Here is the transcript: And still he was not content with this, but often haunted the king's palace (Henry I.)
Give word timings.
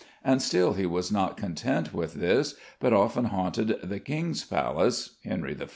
And 0.23 0.41
still 0.41 0.73
he 0.73 0.87
was 0.87 1.11
not 1.11 1.37
content 1.37 1.93
with 1.93 2.15
this, 2.15 2.55
but 2.79 2.91
often 2.91 3.25
haunted 3.25 3.75
the 3.83 3.99
king's 3.99 4.43
palace 4.43 5.17
(Henry 5.23 5.55
I.) 5.61 5.67